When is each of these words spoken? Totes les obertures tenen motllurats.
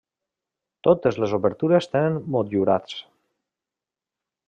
Totes 0.87 1.19
les 1.25 1.35
obertures 1.39 1.89
tenen 1.93 2.19
motllurats. 2.37 2.99